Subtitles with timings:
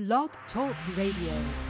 [0.00, 1.69] Blog Talk Radio.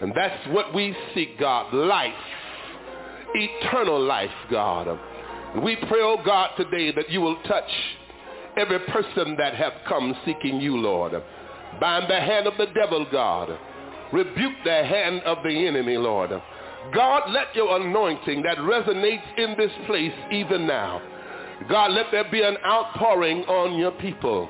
[0.00, 2.12] and that's what we seek, God, life,
[3.34, 4.98] eternal life, God.
[5.62, 7.70] We pray, oh God, today that you will touch
[8.56, 11.12] every person that have come seeking you, Lord.
[11.80, 13.58] Bind the hand of the devil, God.
[14.12, 16.30] Rebuke the hand of the enemy, Lord.
[16.94, 21.00] God, let your anointing that resonates in this place even now.
[21.68, 24.48] God, let there be an outpouring on your people.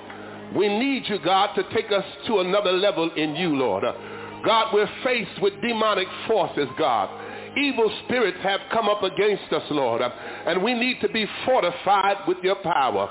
[0.55, 3.85] We need you, God, to take us to another level in you, Lord.
[4.45, 7.09] God, we're faced with demonic forces, God.
[7.57, 12.39] Evil spirits have come up against us, Lord, and we need to be fortified with
[12.43, 13.11] your power.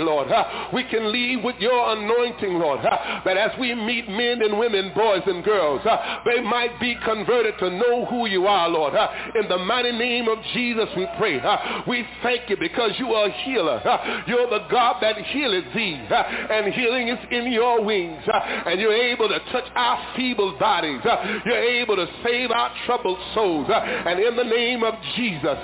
[0.00, 0.28] Lord.
[0.72, 5.22] We can leave with your anointing, Lord, that as we meet men and women, boys
[5.26, 5.82] and girls,
[6.24, 8.94] they might be converted to know who you are, Lord.
[9.40, 11.40] In the mighty name of Jesus, we pray.
[11.86, 13.80] We thank you because you are a healer.
[14.26, 19.28] You're the God that healeth thee, and healing is in your wings, and you're able
[19.28, 21.00] to touch our feeble bodies.
[21.44, 25.58] You're able to save our troubled souls, and in the name of Jesus,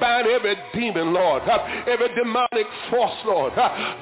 [0.00, 3.52] bind every demon, Lord, every demonic force, Lord,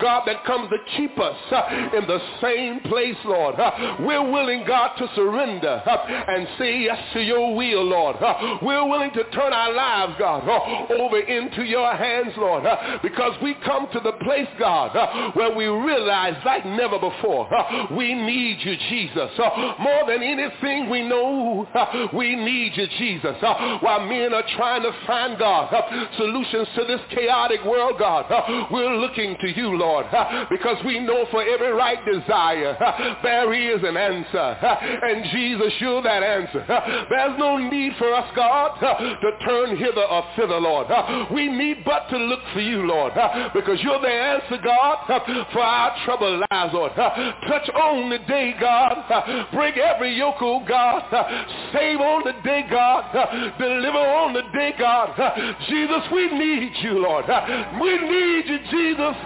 [0.00, 3.58] God, that comes to keep us uh, in the same place, Lord.
[3.58, 8.16] Uh, we're willing, God, to surrender uh, and say yes to your will, Lord.
[8.16, 12.98] Uh, we're willing to turn our lives, God, uh, over into your hands, Lord, uh,
[13.02, 17.48] because we come to the place, God, where we realize like never before,
[17.96, 19.30] we need you, Jesus.
[19.78, 21.66] More than anything we know,
[22.12, 23.36] we need you, Jesus.
[23.80, 25.72] While men are trying to find, God,
[26.16, 28.26] solutions to this chaotic world, God,
[28.70, 30.06] we're looking to you, Lord,
[30.50, 32.76] because we know for every right desire,
[33.22, 34.56] there is an answer.
[35.02, 36.64] And Jesus, you're that answer.
[37.10, 40.86] There's no need for us, God, to turn hither or thither, Lord.
[41.32, 43.12] We need but to look for you, Lord,
[43.54, 45.06] because you're the answer, God,
[45.52, 46.92] for our troubled lives, Lord.
[46.94, 49.48] Touch on the day, God.
[49.52, 51.02] Break every yoke, oh God.
[51.72, 53.12] Save on the day, God.
[53.58, 55.14] Deliver on the day, God.
[55.68, 57.24] Jesus, we need you, Lord.
[57.80, 59.16] We need you, Jesus.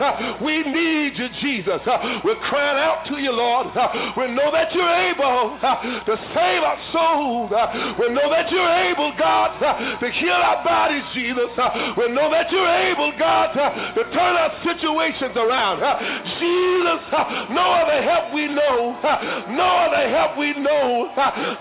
[0.42, 1.80] We need you, Jesus.
[1.86, 3.68] Uh, we're crying out to you, Lord.
[3.76, 7.50] Uh, we know that you're able uh, to save our souls.
[7.98, 9.58] We know that you're able, God,
[10.00, 11.50] to heal our bodies, Jesus.
[11.96, 15.80] We know that you're able, God, to turn our situations around.
[16.40, 17.02] Jesus,
[17.54, 18.98] no other help we know.
[19.54, 21.12] No other help we know.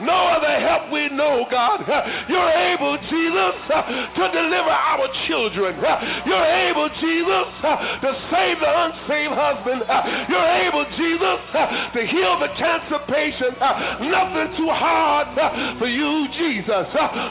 [0.01, 1.85] No other help we know, God.
[2.27, 5.77] You're able, Jesus, to deliver our children.
[6.25, 9.83] You're able, Jesus, to save the unsaved husband.
[9.85, 13.59] Uh, you're able, Jesus, uh, to heal the cancer patient.
[13.61, 15.29] Uh, nothing too hard
[15.77, 16.87] for you, Jesus.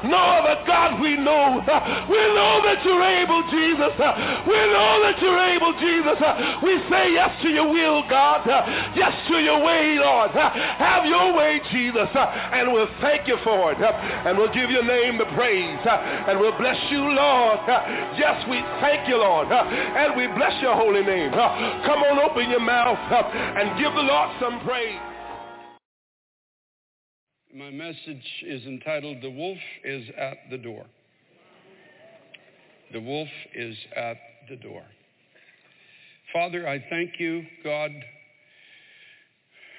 [0.06, 1.58] No other God we know.
[2.06, 3.94] We know that you're able, Jesus.
[4.46, 6.18] We know that you're able, Jesus.
[6.62, 8.46] We say yes to your will, God.
[8.94, 10.30] Yes to your way, Lord.
[10.32, 12.08] Have your way, Jesus.
[12.14, 13.78] And we'll thank you for it.
[13.80, 15.80] And we'll give your name the praise.
[15.84, 17.58] And we'll bless you, Lord.
[18.16, 19.48] Yes, we thank you, Lord.
[19.50, 21.07] And we bless your holy name.
[21.08, 25.00] Come on, open your mouth and give the Lord some praise.
[27.54, 30.84] My message is entitled, The Wolf is at the Door.
[32.92, 34.16] The wolf is at
[34.50, 34.82] the door.
[36.32, 37.90] Father, I thank you, God.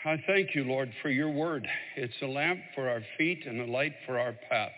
[0.05, 1.67] I thank you, Lord, for your word.
[1.95, 4.71] It's a lamp for our feet and a light for our path.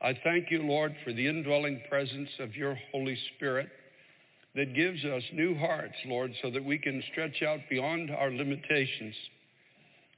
[0.00, 3.68] I thank you, Lord, for the indwelling presence of your Holy Spirit
[4.58, 9.14] that gives us new hearts, Lord, so that we can stretch out beyond our limitations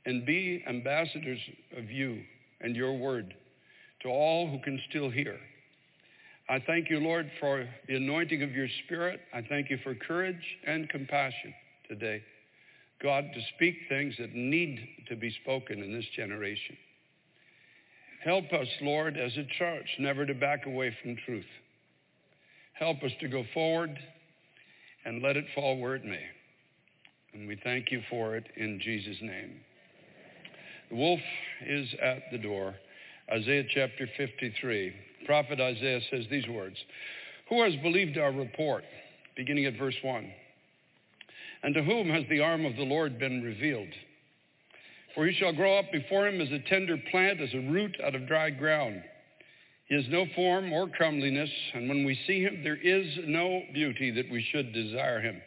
[0.07, 1.39] and be ambassadors
[1.77, 2.23] of you
[2.63, 3.35] and your word
[4.01, 5.37] to all who can still hear.
[6.49, 9.21] I thank you, Lord, for the anointing of your spirit.
[9.35, 11.53] I thank you for courage and compassion
[11.87, 12.23] today.
[13.03, 14.81] God, to speak things that need
[15.11, 16.79] to be spoken in this generation.
[18.25, 21.45] Help us, Lord, as a church, never to back away from truth.
[22.73, 23.99] Help us to go forward
[25.05, 26.25] and let it fall where it may.
[27.33, 29.61] And we thank you for it in Jesus' name.
[30.91, 31.21] The wolf
[31.67, 32.75] is at the door.
[33.33, 34.93] Isaiah chapter 53.
[35.27, 36.77] Prophet Isaiah says these words
[37.49, 38.85] Who has believed our report?
[39.37, 40.33] Beginning at verse 1.
[41.63, 43.93] And to whom has the arm of the Lord been revealed?
[45.15, 48.15] For he shall grow up before him as a tender plant, as a root out
[48.15, 49.03] of dry ground.
[49.91, 54.13] He has no form or comeliness, and when we see him, there is no beauty
[54.13, 55.43] that we should desire him.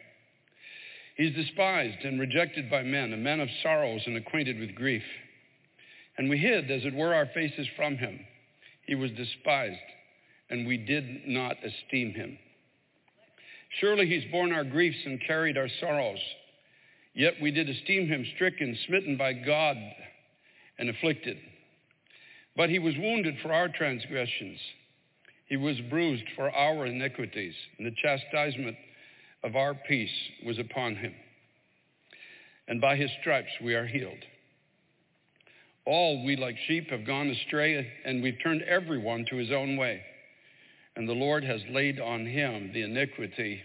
[1.16, 5.02] He is despised and rejected by men, a man of sorrows and acquainted with grief.
[6.18, 8.20] And we hid, as it were, our faces from him.
[8.86, 9.78] He was despised,
[10.50, 12.38] and we did not esteem him.
[13.80, 16.20] Surely he's borne our griefs and carried our sorrows.
[17.14, 19.78] Yet we did esteem him stricken, smitten by God,
[20.78, 21.38] and afflicted.
[22.56, 24.58] But he was wounded for our transgressions.
[25.46, 28.76] He was bruised for our iniquities, and the chastisement
[29.42, 30.10] of our peace
[30.44, 31.14] was upon him.
[32.66, 34.24] And by his stripes we are healed.
[35.86, 40.00] All we like sheep have gone astray, and we've turned everyone to his own way.
[40.96, 43.60] And the Lord has laid on him the iniquity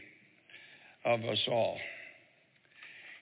[1.05, 1.77] of us all.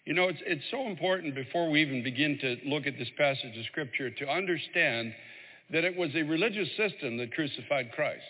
[0.05, 3.55] You know, it's, it's so important before we even begin to look at this passage
[3.57, 5.13] of Scripture to understand
[5.71, 8.21] that it was a religious system that crucified Christ.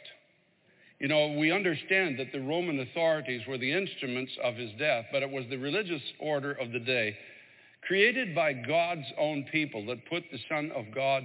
[1.00, 5.22] You know, we understand that the Roman authorities were the instruments of his death, but
[5.22, 7.16] it was the religious order of the day
[7.88, 11.24] created by God's own people that put the Son of God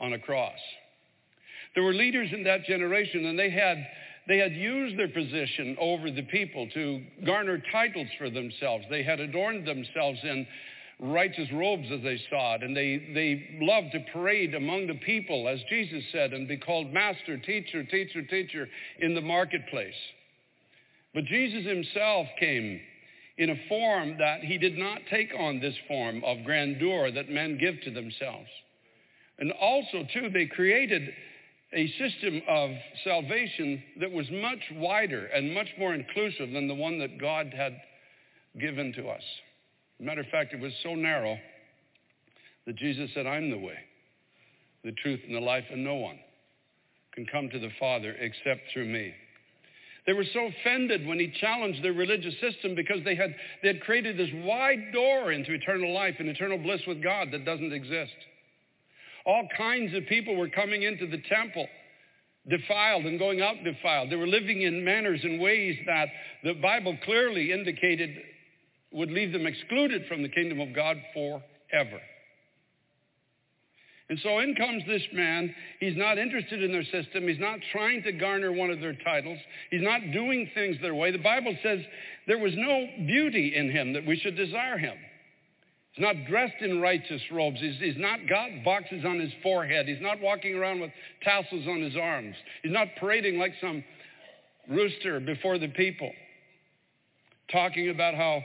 [0.00, 0.58] on a cross.
[1.74, 3.86] There were leaders in that generation, and they had,
[4.26, 8.84] they had used their position over the people to garner titles for themselves.
[8.90, 10.46] They had adorned themselves in
[11.02, 15.48] righteous robes as they saw it, and they, they loved to parade among the people,
[15.48, 18.68] as Jesus said, and be called master, teacher, teacher, teacher
[19.00, 19.94] in the marketplace.
[21.12, 22.80] But Jesus himself came
[23.36, 27.58] in a form that he did not take on this form of grandeur that men
[27.58, 28.48] give to themselves.
[29.38, 31.02] And also, too, they created
[31.74, 32.70] a system of
[33.02, 37.74] salvation that was much wider and much more inclusive than the one that God had
[38.60, 39.22] given to us.
[40.02, 41.38] Matter of fact, it was so narrow
[42.66, 43.78] that Jesus said, I'm the way,
[44.82, 46.18] the truth, and the life, and no one
[47.14, 49.14] can come to the Father except through me.
[50.04, 53.80] They were so offended when he challenged their religious system because they had, they had
[53.82, 58.16] created this wide door into eternal life and eternal bliss with God that doesn't exist.
[59.24, 61.68] All kinds of people were coming into the temple
[62.50, 64.10] defiled and going out defiled.
[64.10, 66.08] They were living in manners and ways that
[66.42, 68.16] the Bible clearly indicated
[68.92, 72.00] would leave them excluded from the kingdom of God forever.
[74.08, 75.54] And so in comes this man.
[75.80, 77.26] He's not interested in their system.
[77.26, 79.38] He's not trying to garner one of their titles.
[79.70, 81.12] He's not doing things their way.
[81.12, 81.80] The Bible says
[82.26, 84.96] there was no beauty in him that we should desire him.
[85.92, 87.60] He's not dressed in righteous robes.
[87.60, 89.86] He's, he's, not got boxes on his forehead.
[89.88, 90.90] He's not walking around with
[91.22, 92.34] tassels on his arms.
[92.62, 93.84] He's not parading like some
[94.68, 96.10] rooster before the people,
[97.50, 98.42] talking about how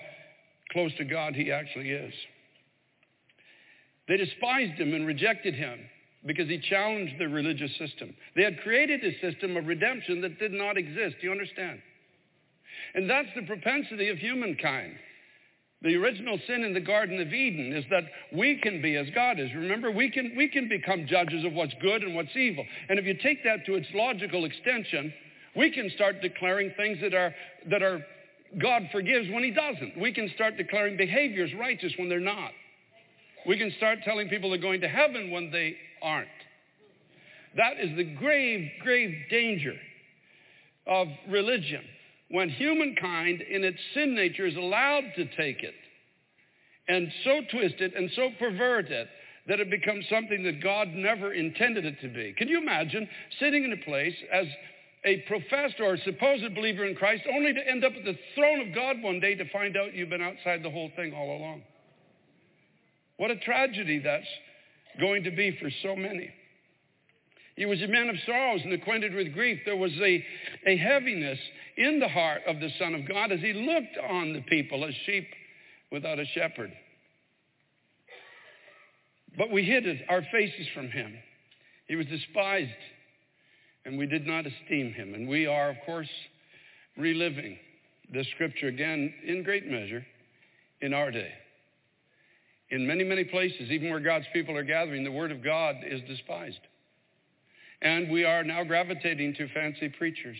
[0.71, 2.13] close to God he actually is.
[4.07, 5.79] They despised him and rejected him
[6.25, 8.13] because he challenged the religious system.
[8.35, 11.17] They had created a system of redemption that did not exist.
[11.19, 11.79] Do you understand?
[12.95, 14.93] And that's the propensity of humankind.
[15.83, 19.39] The original sin in the Garden of Eden is that we can be as God
[19.39, 19.53] is.
[19.53, 22.65] Remember, we can, we can become judges of what's good and what's evil.
[22.89, 25.13] And if you take that to its logical extension,
[25.55, 27.33] we can start declaring things that are,
[27.69, 28.03] that are
[28.61, 29.99] God forgives when he doesn't.
[29.99, 32.51] We can start declaring behaviors righteous when they're not.
[33.45, 36.27] We can start telling people they're going to heaven when they aren't.
[37.55, 39.75] That is the grave, grave danger
[40.85, 41.81] of religion.
[42.29, 45.73] When humankind, in its sin nature, is allowed to take it
[46.87, 49.07] and so twist it and so pervert it
[49.47, 52.33] that it becomes something that God never intended it to be.
[52.37, 53.07] Can you imagine
[53.39, 54.45] sitting in a place as
[55.07, 58.67] a professed or a supposed believer in Christ only to end up at the throne
[58.67, 61.63] of God one day to find out you've been outside the whole thing all along?
[63.15, 64.27] What a tragedy that's
[64.99, 66.29] going to be for so many.
[67.55, 69.61] He was a man of sorrows and acquainted with grief.
[69.65, 70.23] There was a,
[70.67, 71.39] a heaviness
[71.77, 74.93] in the heart of the Son of God as he looked on the people as
[75.05, 75.27] sheep
[75.91, 76.71] without a shepherd.
[79.37, 81.15] But we hid our faces from him.
[81.87, 82.69] He was despised,
[83.87, 85.13] and we did not esteem him.
[85.13, 86.09] And we are, of course,
[86.97, 87.57] reliving
[88.13, 90.05] this scripture again in great measure
[90.81, 91.31] in our day.
[92.69, 96.01] In many, many places, even where God's people are gathering, the word of God is
[96.01, 96.59] despised.
[97.81, 100.37] And we are now gravitating to fancy preachers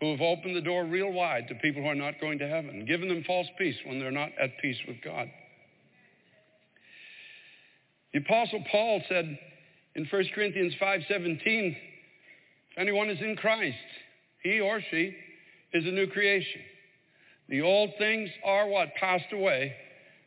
[0.00, 2.86] who have opened the door real wide to people who are not going to heaven,
[2.86, 5.28] giving them false peace when they're not at peace with God.
[8.14, 9.38] The Apostle Paul said
[9.96, 11.87] in 1 Corinthians 5:17, if
[12.78, 13.76] anyone is in Christ,
[14.42, 15.14] he or she
[15.72, 16.60] is a new creation.
[17.48, 18.88] The old things are what?
[19.00, 19.74] Passed away,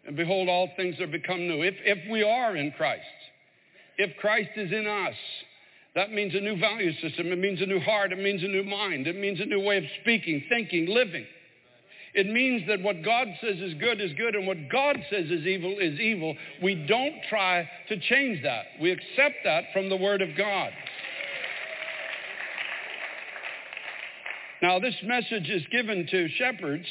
[0.05, 1.61] and behold, all things are become new.
[1.61, 3.05] If, if we are in Christ,
[3.97, 5.15] if Christ is in us,
[5.93, 7.27] that means a new value system.
[7.27, 8.13] It means a new heart.
[8.13, 9.07] It means a new mind.
[9.07, 11.25] It means a new way of speaking, thinking, living.
[12.13, 15.45] It means that what God says is good is good and what God says is
[15.45, 16.35] evil is evil.
[16.61, 18.65] We don't try to change that.
[18.81, 20.71] We accept that from the Word of God.
[24.61, 26.85] Now, this message is given to shepherds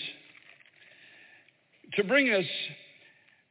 [1.94, 2.46] to bring us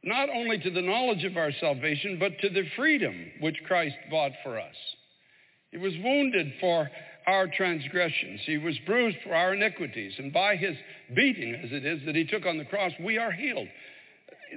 [0.04, 4.32] not only to the knowledge of our salvation, but to the freedom which Christ bought
[4.42, 4.74] for us.
[5.70, 6.90] He was wounded for
[7.26, 8.40] our transgressions.
[8.44, 10.14] He was bruised for our iniquities.
[10.18, 10.76] And by his
[11.14, 13.68] beating, as it is, that he took on the cross, we are healed.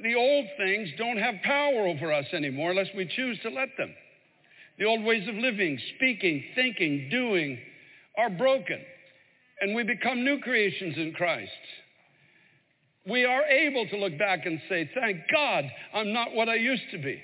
[0.01, 3.93] The old things don't have power over us anymore unless we choose to let them.
[4.79, 7.59] The old ways of living, speaking, thinking, doing
[8.17, 8.79] are broken.
[9.61, 11.51] And we become new creations in Christ.
[13.07, 16.83] We are able to look back and say, thank God I'm not what I used
[16.91, 17.19] to be.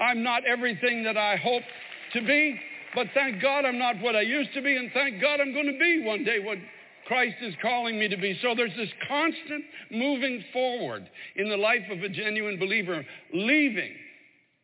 [0.00, 1.66] I'm not everything that I hoped
[2.14, 2.58] to be.
[2.94, 5.72] But thank God I'm not what I used to be, and thank God I'm going
[5.72, 6.58] to be one day what
[7.06, 8.36] Christ is calling me to be.
[8.42, 13.92] So there's this constant moving forward in the life of a genuine believer, leaving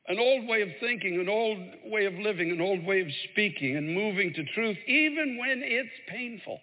[0.09, 3.76] an old way of thinking, an old way of living, an old way of speaking,
[3.76, 6.61] and moving to truth, even when it's painful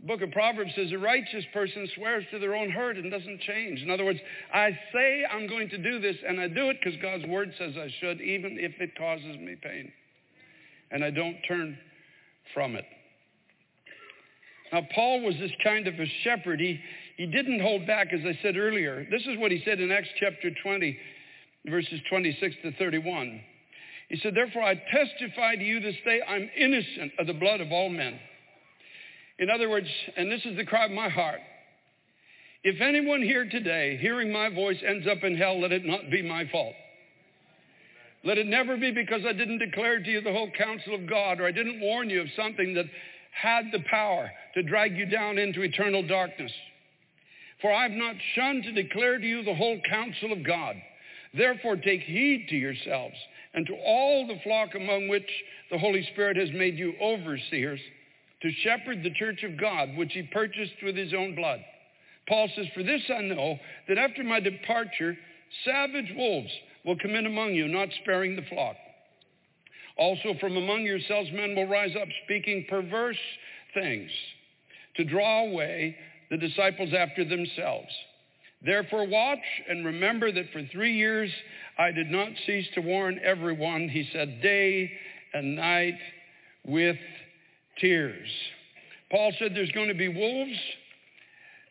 [0.00, 3.40] The book of Proverbs says a righteous person swears to their own hurt and doesn't
[3.40, 3.82] change.
[3.82, 4.20] In other words,
[4.54, 7.74] I say I'm going to do this and I do it because God's word says
[7.76, 9.92] I should, even if it causes me pain.
[10.90, 11.76] And I don't turn
[12.54, 12.86] from it.
[14.72, 16.60] Now, Paul was this kind of a shepherd.
[16.60, 16.78] He,
[17.18, 19.04] he didn't hold back, as I said earlier.
[19.10, 20.96] This is what he said in Acts chapter 20,
[21.68, 23.40] verses 26 to 31.
[24.08, 27.72] He said, Therefore I testify to you this day, I'm innocent of the blood of
[27.72, 28.20] all men.
[29.40, 31.40] In other words, and this is the cry of my heart,
[32.62, 36.22] if anyone here today, hearing my voice, ends up in hell, let it not be
[36.22, 36.74] my fault.
[38.22, 41.40] Let it never be because I didn't declare to you the whole counsel of God
[41.40, 42.86] or I didn't warn you of something that
[43.32, 46.52] had the power to drag you down into eternal darkness.
[47.60, 50.76] For I have not shunned to declare to you the whole counsel of God.
[51.34, 53.16] Therefore take heed to yourselves
[53.54, 55.28] and to all the flock among which
[55.70, 57.80] the Holy Spirit has made you overseers
[58.42, 61.60] to shepherd the church of God, which he purchased with his own blood.
[62.28, 65.16] Paul says, For this I know, that after my departure,
[65.64, 66.50] savage wolves
[66.84, 68.76] will come in among you, not sparing the flock.
[69.96, 73.16] Also from among yourselves men will rise up, speaking perverse
[73.74, 74.10] things,
[74.96, 75.96] to draw away
[76.30, 77.88] the disciples after themselves.
[78.64, 79.38] Therefore watch
[79.68, 81.30] and remember that for three years
[81.78, 84.90] I did not cease to warn everyone, he said, day
[85.32, 85.98] and night
[86.64, 86.96] with
[87.80, 88.28] tears.
[89.10, 90.58] Paul said there's going to be wolves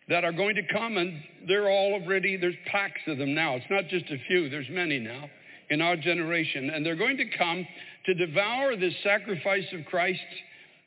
[0.09, 3.55] that are going to come, and they're all already, there's packs of them now.
[3.55, 5.29] It's not just a few, there's many now
[5.69, 6.69] in our generation.
[6.69, 7.67] And they're going to come
[8.05, 10.19] to devour the sacrifice of Christ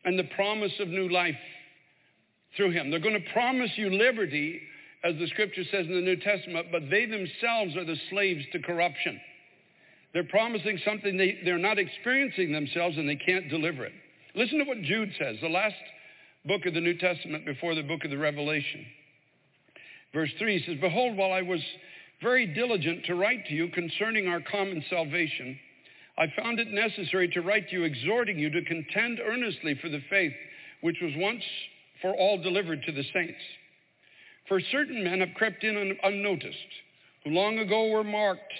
[0.05, 1.37] and the promise of new life
[2.57, 2.91] through him.
[2.91, 4.61] They're going to promise you liberty,
[5.05, 8.59] as the scripture says in the New Testament, but they themselves are the slaves to
[8.61, 9.21] corruption.
[10.13, 13.93] They're promising something they, they're not experiencing themselves and they can't deliver it.
[14.35, 15.77] Listen to what Jude says, the last
[16.45, 18.85] book of the New Testament before the book of the Revelation.
[20.13, 21.61] Verse 3 says, Behold, while I was
[22.23, 25.59] very diligent to write to you concerning our common salvation,
[26.19, 30.03] I found it necessary to write to you, exhorting you to contend earnestly for the
[30.11, 30.33] faith
[30.81, 31.43] which was once
[32.03, 33.41] for all delivered to the saints.
[34.49, 36.57] For certain men have crept in unnoticed,
[37.25, 38.53] who long ago were marked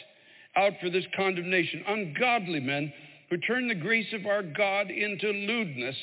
[0.57, 2.93] out for this condemnation, ungodly men
[3.29, 5.97] who turn the grace of our God into lewdness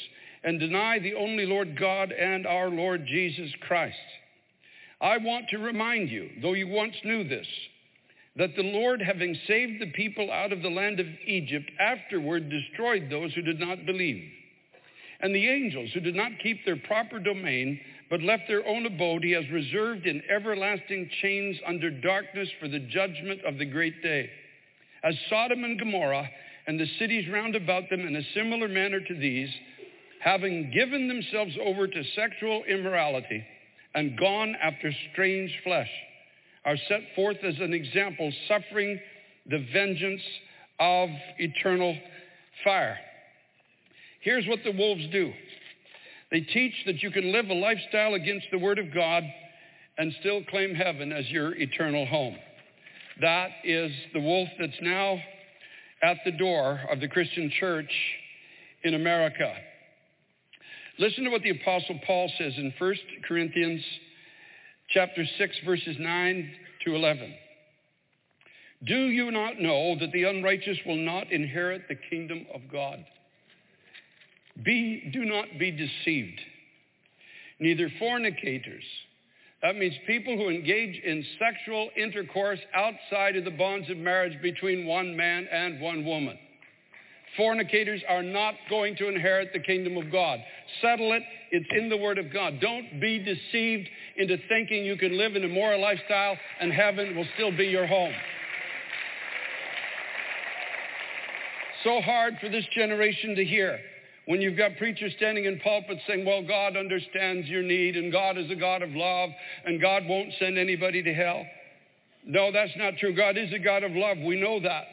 [0.43, 3.97] and deny the only Lord God and our Lord Jesus Christ.
[5.01, 7.47] I want to remind you, though you once knew this,
[8.37, 13.07] that the Lord, having saved the people out of the land of Egypt, afterward destroyed
[13.09, 14.23] those who did not believe.
[15.19, 19.23] And the angels who did not keep their proper domain, but left their own abode,
[19.23, 24.29] he has reserved in everlasting chains under darkness for the judgment of the great day.
[25.03, 26.29] As Sodom and Gomorrah
[26.67, 29.49] and the cities round about them in a similar manner to these,
[30.19, 33.43] having given themselves over to sexual immorality
[33.95, 35.89] and gone after strange flesh,
[36.65, 38.99] are set forth as an example, suffering
[39.49, 40.21] the vengeance
[40.79, 41.97] of eternal
[42.63, 42.97] fire.
[44.27, 45.31] Here's what the wolves do.
[46.31, 49.23] They teach that you can live a lifestyle against the Word of God
[49.97, 52.35] and still claim heaven as your eternal home.
[53.21, 55.17] That is the wolf that's now
[56.03, 57.89] at the door of the Christian church
[58.83, 59.53] in America.
[60.99, 63.81] Listen to what the apostle Paul says in 1 Corinthians
[64.89, 66.51] chapter 6 verses 9
[66.83, 67.33] to 11.
[68.85, 73.05] Do you not know that the unrighteous will not inherit the kingdom of God?
[74.63, 76.39] Be, do not be deceived.
[77.59, 78.83] Neither fornicators,
[79.61, 84.85] that means people who engage in sexual intercourse outside of the bonds of marriage between
[84.85, 86.37] one man and one woman.
[87.35, 90.39] Fornicators are not going to inherit the kingdom of God.
[90.81, 91.23] Settle it.
[91.51, 92.59] It's in the Word of God.
[92.59, 97.27] Don't be deceived into thinking you can live in a moral lifestyle and heaven will
[97.35, 98.13] still be your home.
[101.83, 103.79] So hard for this generation to hear
[104.27, 108.37] when you've got preachers standing in pulpits saying, well, God understands your need and God
[108.37, 109.29] is a God of love
[109.65, 111.45] and God won't send anybody to hell.
[112.25, 113.15] No, that's not true.
[113.15, 114.17] God is a God of love.
[114.17, 114.83] We know that.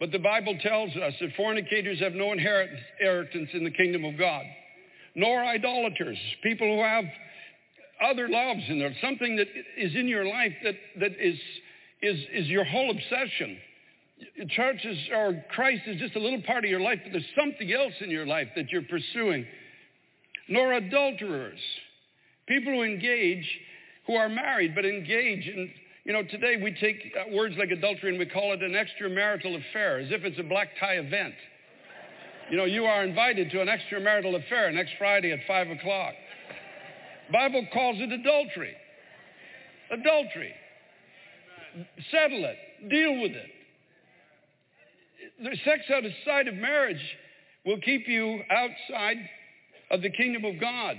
[0.00, 4.44] But the Bible tells us that fornicators have no inheritance in the kingdom of God,
[5.14, 7.04] nor idolaters, people who have
[8.02, 11.38] other loves in there, something that is in your life that, that is,
[12.00, 13.58] is, is your whole obsession
[14.50, 17.92] churches or Christ is just a little part of your life, but there's something else
[18.00, 19.46] in your life that you're pursuing.
[20.48, 21.60] Nor adulterers,
[22.46, 23.46] people who engage,
[24.06, 25.70] who are married, but engage in,
[26.04, 29.56] you know, today we take uh, words like adultery and we call it an extramarital
[29.68, 31.34] affair, as if it's a black tie event.
[32.50, 36.14] You know, you are invited to an extramarital affair next Friday at 5 o'clock.
[37.30, 38.74] Bible calls it adultery.
[39.92, 40.52] Adultery.
[42.10, 42.56] Settle it.
[42.90, 43.50] Deal with it
[45.64, 47.00] sex outside of marriage
[47.64, 49.16] will keep you outside
[49.90, 50.96] of the kingdom of God.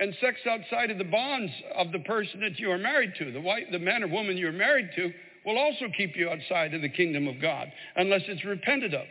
[0.00, 3.40] And sex outside of the bonds of the person that you are married to, the,
[3.40, 5.12] wife, the man or woman you're married to,
[5.46, 9.06] will also keep you outside of the kingdom of God unless it's repented of.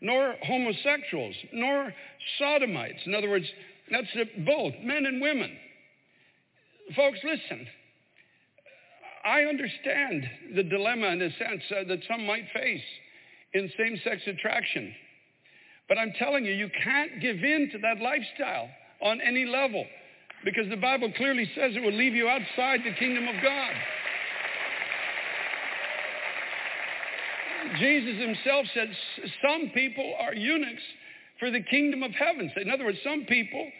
[0.00, 1.92] Nor homosexuals, nor
[2.38, 3.00] sodomites.
[3.06, 3.46] In other words,
[3.90, 4.06] that's
[4.44, 5.56] both men and women.
[6.96, 7.66] Folks, listen.
[9.24, 12.82] I understand the dilemma in the sense uh, that some might face
[13.54, 14.94] in same-sex attraction.
[15.88, 18.68] But I'm telling you, you can't give in to that lifestyle
[19.00, 19.84] on any level
[20.44, 23.72] because the Bible clearly says it will leave you outside the kingdom of God.
[27.78, 28.88] Jesus himself said
[29.42, 30.82] some people are eunuchs
[31.38, 32.50] for the kingdom of heaven.
[32.56, 33.70] In other words, some people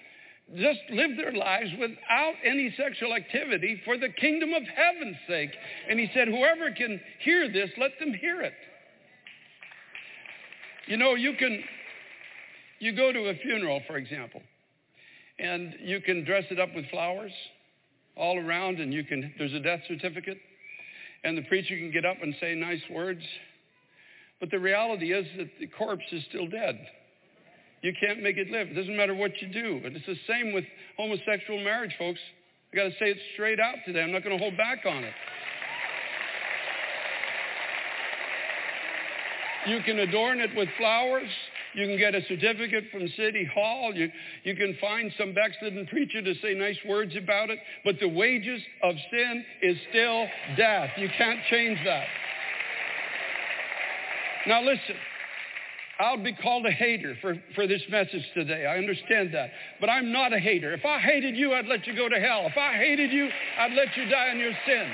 [0.56, 5.50] just live their lives without any sexual activity for the kingdom of heaven's sake.
[5.88, 8.54] And he said, whoever can hear this, let them hear it.
[10.88, 11.62] You know, you can,
[12.78, 14.40] you go to a funeral, for example,
[15.38, 17.30] and you can dress it up with flowers
[18.16, 20.38] all around and you can, there's a death certificate
[21.24, 23.20] and the preacher can get up and say nice words.
[24.40, 26.78] But the reality is that the corpse is still dead.
[27.82, 28.68] You can't make it live.
[28.68, 29.82] It doesn't matter what you do.
[29.84, 30.64] And it's the same with
[30.96, 32.20] homosexual marriage, folks.
[32.72, 34.00] I got to say it straight out today.
[34.00, 35.12] I'm not going to hold back on it.
[39.68, 41.28] You can adorn it with flowers.
[41.74, 43.92] You can get a certificate from City Hall.
[43.94, 44.10] You,
[44.42, 47.58] you can find some backslidden preacher to say nice words about it.
[47.84, 50.26] But the wages of sin is still
[50.56, 50.90] death.
[50.96, 52.06] You can't change that.
[54.46, 54.96] Now listen.
[56.00, 58.66] I'll be called a hater for, for this message today.
[58.66, 59.50] I understand that.
[59.80, 60.72] But I'm not a hater.
[60.72, 62.46] If I hated you, I'd let you go to hell.
[62.46, 63.28] If I hated you,
[63.58, 64.88] I'd let you die in your sin.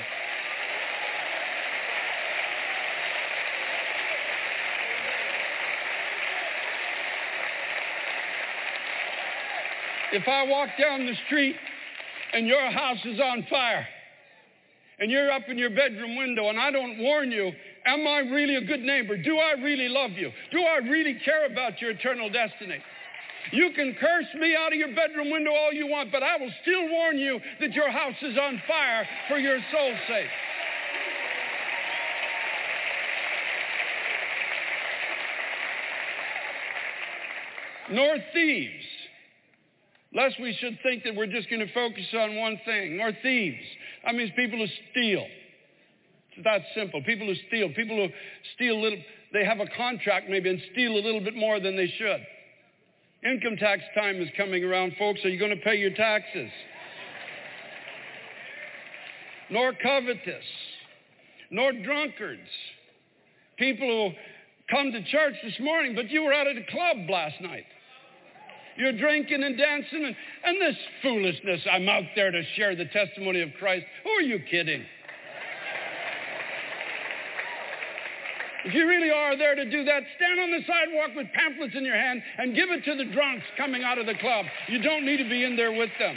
[10.15, 11.57] If I walk down the street
[12.31, 13.85] and your house is on fire
[14.97, 17.51] and you're up in your bedroom window and I don't warn you,
[17.85, 19.17] am I really a good neighbor?
[19.17, 20.31] Do I really love you?
[20.53, 22.77] Do I really care about your eternal destiny?
[23.51, 26.51] You can curse me out of your bedroom window all you want, but I will
[26.61, 30.29] still warn you that your house is on fire for your soul's sake.
[37.91, 38.95] Nor thieves.
[40.15, 43.65] Lest we should think that we're just going to focus on one thing, nor thieves.
[44.05, 45.25] That means people who steal.
[46.31, 47.03] It's that simple.
[47.03, 47.69] People who steal.
[47.73, 48.07] People who
[48.55, 48.99] steal a little,
[49.33, 52.21] they have a contract maybe and steal a little bit more than they should.
[53.29, 55.19] Income tax time is coming around, folks.
[55.25, 56.49] Are you going to pay your taxes?
[59.49, 60.45] nor covetous,
[61.51, 62.49] nor drunkards.
[63.57, 67.39] People who come to church this morning, but you were out at a club last
[67.41, 67.65] night.
[68.77, 71.61] You're drinking and dancing and, and this foolishness.
[71.71, 73.85] I'm out there to share the testimony of Christ.
[74.03, 74.83] Who are you kidding?
[78.65, 81.85] If you really are there to do that, stand on the sidewalk with pamphlets in
[81.85, 84.45] your hand and give it to the drunks coming out of the club.
[84.67, 86.15] You don't need to be in there with them.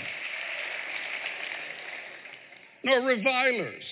[2.85, 3.83] Nor revilers.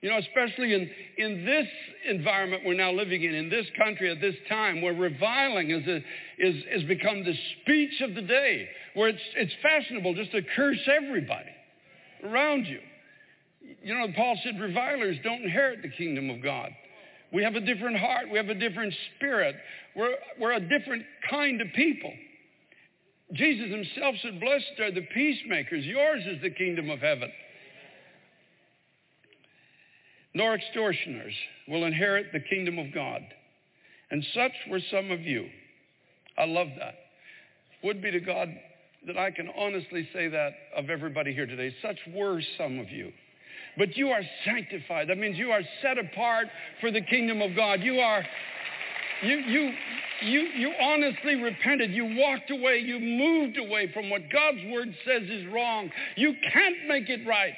[0.00, 1.66] You know, especially in, in this
[2.08, 5.82] environment we're now living in, in this country at this time, where reviling is,
[6.38, 10.88] is, is become the speech of the day, where it's, it's fashionable just to curse
[10.88, 11.50] everybody
[12.24, 12.78] around you.
[13.82, 16.70] You know, Paul said revilers don't inherit the kingdom of God.
[17.32, 18.30] We have a different heart.
[18.30, 19.56] We have a different spirit.
[19.96, 22.12] We're, we're a different kind of people.
[23.34, 25.84] Jesus himself said, blessed are the peacemakers.
[25.84, 27.30] Yours is the kingdom of heaven.
[30.34, 31.34] Nor extortioners
[31.68, 33.22] will inherit the kingdom of God.
[34.10, 35.46] And such were some of you.
[36.36, 36.94] I love that.
[37.82, 38.48] Would be to God
[39.06, 41.74] that I can honestly say that of everybody here today.
[41.82, 43.12] Such were some of you.
[43.76, 45.08] But you are sanctified.
[45.08, 46.48] That means you are set apart
[46.80, 47.80] for the kingdom of God.
[47.80, 48.24] You are,
[49.22, 49.72] you, you,
[50.22, 51.92] you, you honestly repented.
[51.92, 52.82] You walked away.
[52.84, 55.90] You moved away from what God's word says is wrong.
[56.16, 57.52] You can't make it right.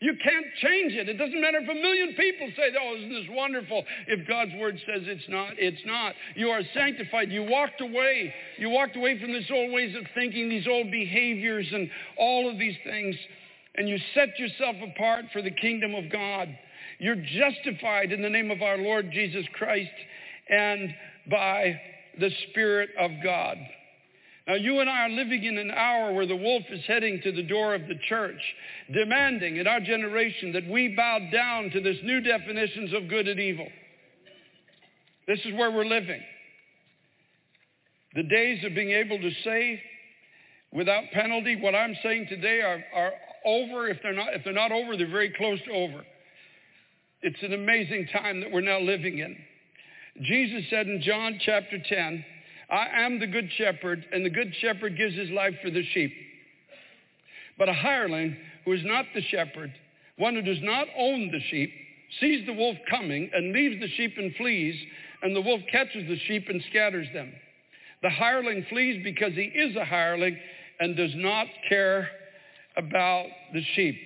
[0.00, 1.08] You can't change it.
[1.08, 3.84] It doesn't matter if a million people say, oh, isn't this wonderful?
[4.06, 6.14] If God's word says it's not, it's not.
[6.34, 7.30] You are sanctified.
[7.30, 8.34] You walked away.
[8.58, 12.58] You walked away from these old ways of thinking, these old behaviors, and all of
[12.58, 13.16] these things
[13.76, 16.48] and you set yourself apart for the kingdom of God.
[16.98, 19.90] You're justified in the name of our Lord Jesus Christ
[20.48, 20.94] and
[21.30, 21.78] by
[22.18, 23.56] the Spirit of God.
[24.46, 27.32] Now, you and I are living in an hour where the wolf is heading to
[27.32, 28.40] the door of the church,
[28.92, 33.40] demanding in our generation that we bow down to this new definitions of good and
[33.40, 33.66] evil.
[35.26, 36.20] This is where we're living.
[38.14, 39.82] The days of being able to say
[40.72, 43.12] without penalty what I'm saying today are, are
[43.44, 43.88] over.
[43.88, 46.04] If they're not, if they're not over, they're very close to over.
[47.22, 49.36] It's an amazing time that we're now living in.
[50.22, 52.24] Jesus said in John chapter 10,
[52.70, 56.12] I am the good shepherd, and the good shepherd gives his life for the sheep.
[57.58, 59.72] But a hireling who is not the shepherd,
[60.18, 61.70] one who does not own the sheep,
[62.20, 64.74] sees the wolf coming and leaves the sheep and flees,
[65.22, 67.32] and the wolf catches the sheep and scatters them.
[68.02, 70.36] The hireling flees because he is a hireling
[70.80, 72.08] and does not care
[72.76, 73.96] about the sheep.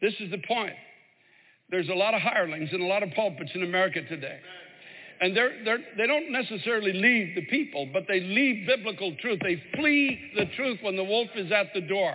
[0.00, 0.74] This is the point.
[1.70, 4.38] There's a lot of hirelings in a lot of pulpits in America today.
[5.24, 9.40] And they're, they're, they don't necessarily leave the people, but they leave biblical truth.
[9.42, 12.14] They flee the truth when the wolf is at the door.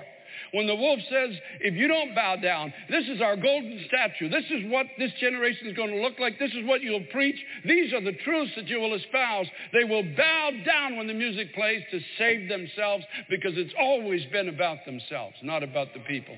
[0.54, 4.30] When the wolf says, if you don't bow down, this is our golden statue.
[4.30, 6.38] This is what this generation is going to look like.
[6.38, 7.36] This is what you'll preach.
[7.65, 9.48] These are the truths that you will espouse.
[9.74, 14.50] They will bow down when the music plays to save themselves because it's always been
[14.50, 16.38] about themselves, not about the people.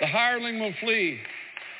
[0.00, 1.18] The hireling will flee.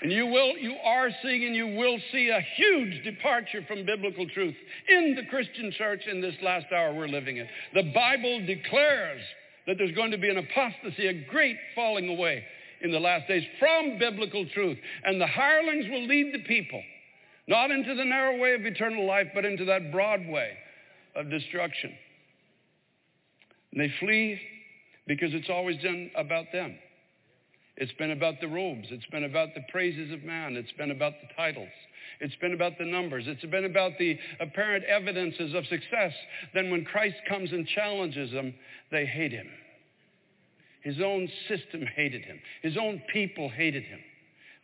[0.03, 4.29] And you will, you are seeing and you will see a huge departure from biblical
[4.29, 4.55] truth
[4.89, 7.49] in the Christian church in this last hour we're living in.
[7.75, 9.23] The Bible declares
[9.67, 12.45] that there's going to be an apostasy, a great falling away
[12.83, 14.79] in the last days from biblical truth.
[15.05, 16.83] And the hirelings will lead the people,
[17.49, 20.53] not into the narrow way of eternal life, but into that broad way
[21.15, 21.93] of destruction.
[23.73, 24.41] And they flee
[25.07, 26.77] because it's always done about them.
[27.77, 28.89] It's been about the robes.
[28.91, 30.57] It's been about the praises of man.
[30.57, 31.69] It's been about the titles.
[32.21, 33.25] It's been about the numbers.
[33.27, 36.13] It's been about the apparent evidences of success.
[36.55, 38.55] Then when Christ comes and challenges them,
[38.91, 39.49] they hate him.
[40.83, 42.39] His own system hated him.
[42.63, 43.99] His own people hated him.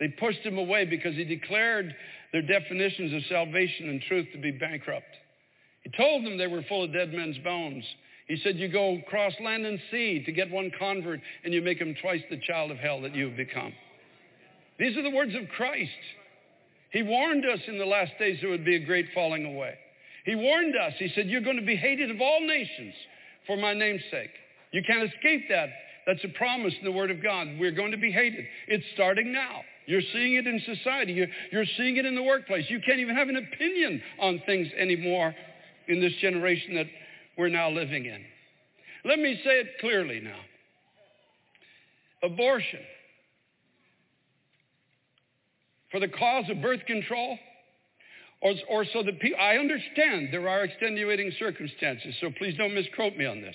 [0.01, 1.95] They pushed him away because he declared
[2.33, 5.05] their definitions of salvation and truth to be bankrupt.
[5.83, 7.85] He told them they were full of dead men's bones.
[8.29, 11.79] He said, You go cross land and sea to get one convert, and you make
[11.79, 13.73] him twice the child of hell that you have become.
[14.79, 15.91] These are the words of Christ.
[16.91, 19.75] He warned us in the last days there would be a great falling away.
[20.25, 20.93] He warned us.
[20.99, 22.95] He said, You're going to be hated of all nations
[23.47, 24.31] for my name's sake.
[24.73, 25.69] You can't escape that.
[26.07, 27.49] That's a promise in the Word of God.
[27.59, 28.45] We're going to be hated.
[28.69, 29.61] It's starting now.
[29.87, 31.13] You're seeing it in society.
[31.13, 32.67] You're, you're seeing it in the workplace.
[32.69, 35.35] You can't even have an opinion on things anymore
[35.89, 36.87] in this generation that
[37.37, 38.25] we're now living in.
[39.05, 40.39] Let me say it clearly now.
[42.23, 42.81] Abortion
[45.91, 47.39] for the cause of birth control
[48.41, 53.17] or, or so that people, I understand there are extenuating circumstances, so please don't misquote
[53.17, 53.55] me on this.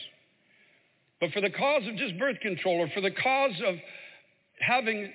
[1.19, 3.75] But for the cause of just birth control or for the cause of
[4.59, 5.11] having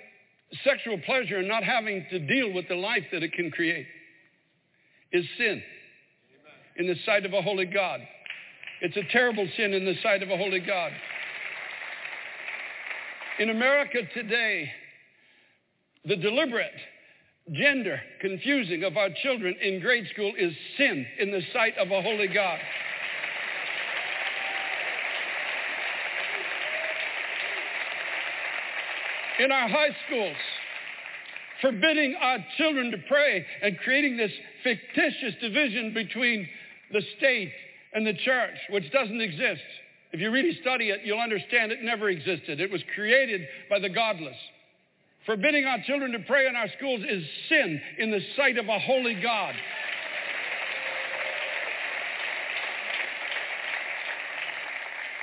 [0.64, 3.87] sexual pleasure and not having to deal with the life that it can create
[5.12, 5.62] is sin
[6.77, 8.01] in the sight of a holy God.
[8.82, 10.90] It's a terrible sin in the sight of a holy God.
[13.38, 14.68] In America today,
[16.04, 16.74] the deliberate
[17.52, 22.02] gender confusing of our children in grade school is sin in the sight of a
[22.02, 22.58] holy God.
[29.38, 30.36] In our high schools,
[31.60, 34.32] forbidding our children to pray and creating this
[34.64, 36.48] fictitious division between
[36.90, 37.52] the state
[37.92, 39.62] and the church, which doesn't exist.
[40.12, 42.61] If you really study it, you'll understand it never existed.
[42.61, 44.37] It was created by the godless.
[45.24, 48.78] Forbidding our children to pray in our schools is sin in the sight of a
[48.78, 49.55] holy God.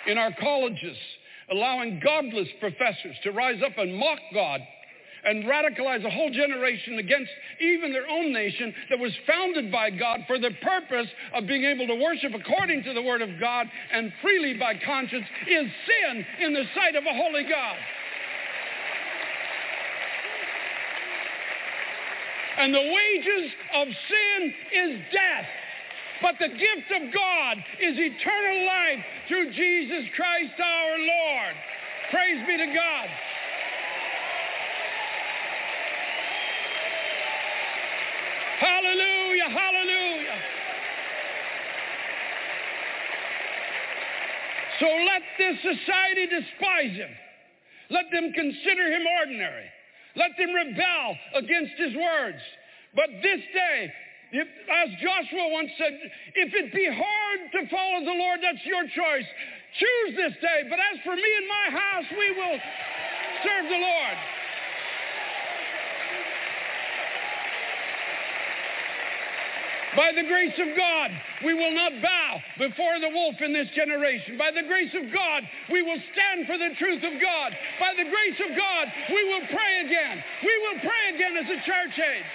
[0.07, 0.97] In our colleges,
[1.51, 4.61] allowing godless professors to rise up and mock God
[5.23, 10.21] and radicalize a whole generation against even their own nation that was founded by God
[10.27, 14.11] for the purpose of being able to worship according to the Word of God and
[14.21, 17.77] freely by conscience is sin in the sight of a holy God.
[22.59, 25.47] And the wages of sin is death.
[26.21, 31.55] But the gift of God is eternal life through Jesus Christ our Lord.
[32.11, 33.07] Praise be to God.
[38.59, 40.39] Hallelujah, hallelujah.
[44.79, 47.11] So let this society despise him.
[47.89, 49.67] Let them consider him ordinary.
[50.15, 52.39] Let them rebel against his words.
[52.95, 53.91] But this day,
[54.31, 55.93] if, as Joshua once said,
[56.35, 59.27] if it be hard to follow the Lord, that's your choice.
[59.79, 60.67] Choose this day.
[60.69, 62.59] But as for me and my house, we will
[63.43, 64.17] serve the Lord.
[69.97, 71.09] By the grace of God,
[71.43, 74.37] we will not bow before the wolf in this generation.
[74.37, 77.49] By the grace of God, we will stand for the truth of God.
[77.81, 80.21] By the grace of God, we will pray again.
[80.45, 82.31] We will pray again as a church age.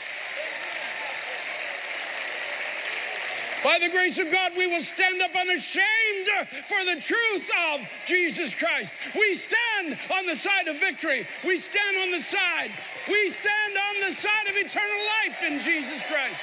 [3.63, 6.29] By the grace of God, we will stand up unashamed
[6.69, 8.93] for the truth of Jesus Christ.
[9.17, 11.25] We stand on the side of victory.
[11.47, 12.71] We stand on the side.
[13.09, 16.37] We stand on the side of eternal life in Jesus Christ.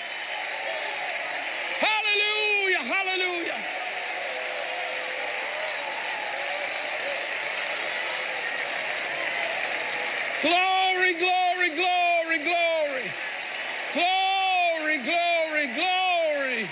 [2.83, 3.61] Hallelujah.
[10.41, 13.11] Glory, glory, glory, glory.
[13.93, 16.69] Glory, glory, glory.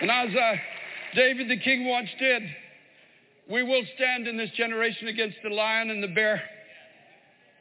[0.00, 0.56] And as uh,
[1.14, 2.42] David the king once did,
[3.50, 6.42] we will stand in this generation against the lion and the bear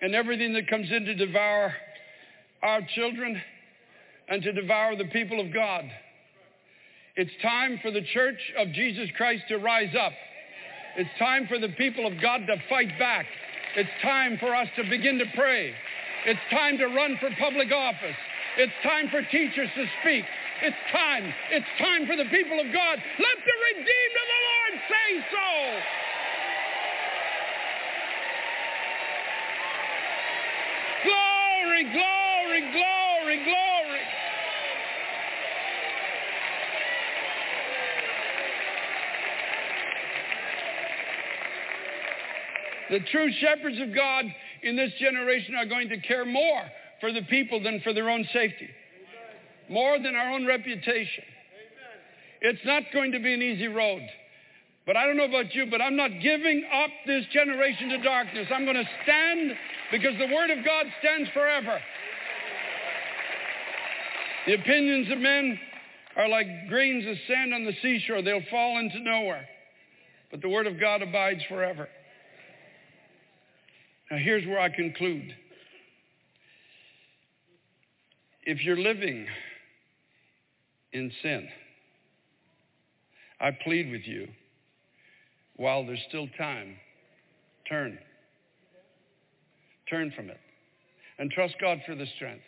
[0.02, 1.74] and everything that comes in to devour
[2.62, 3.42] our children
[4.28, 5.86] and to devour the people of God.
[7.16, 10.12] It's time for the church of Jesus Christ to rise up.
[10.98, 13.26] It's time for the people of God to fight back.
[13.76, 15.74] It's time for us to begin to pray.
[16.26, 18.18] It's time to run for public office.
[18.58, 20.26] It's time for teachers to speak.
[20.62, 21.32] It's time.
[21.52, 22.98] It's time for the people of God.
[22.98, 24.47] Let the redeemed of the Lord
[24.90, 25.80] say so.
[31.04, 33.68] Glory, glory, glory, glory.
[42.90, 44.26] The true shepherds of God
[44.64, 46.64] in this generation are going to care more
[47.02, 48.70] for the people than for their own safety,
[49.70, 51.24] more than our own reputation.
[52.42, 54.02] It's not going to be an easy road.
[54.88, 58.48] But I don't know about you, but I'm not giving up this generation to darkness.
[58.50, 59.52] I'm going to stand
[59.92, 61.78] because the Word of God stands forever.
[64.48, 65.60] The opinions of men
[66.16, 68.22] are like grains of sand on the seashore.
[68.22, 69.46] They'll fall into nowhere.
[70.32, 71.90] But the Word of God abides forever.
[74.10, 75.36] Now, here's where I conclude.
[78.46, 79.28] If you're living
[80.94, 81.50] in sin,
[83.42, 84.30] I plead with you,
[85.58, 86.76] while there's still time,
[87.68, 87.98] turn.
[89.90, 90.40] Turn from it.
[91.20, 92.44] And trust God for the strength.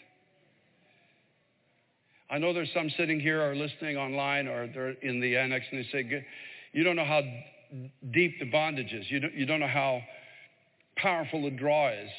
[2.30, 5.84] I know there's some sitting here or listening online or they're in the annex and
[5.84, 6.26] they say,
[6.74, 7.22] you don't know how
[8.12, 9.06] deep the bondage is.
[9.10, 10.02] You don't, you don't know how
[10.98, 12.10] powerful the draw is.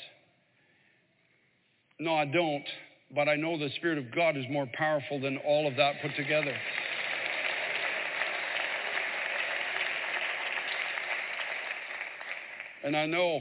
[2.01, 2.65] No, I don't.
[3.15, 6.17] But I know the Spirit of God is more powerful than all of that put
[6.17, 6.55] together.
[12.85, 13.41] And I know